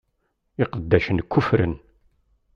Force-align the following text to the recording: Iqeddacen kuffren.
Iqeddacen 0.63 1.17
kuffren. 1.31 1.73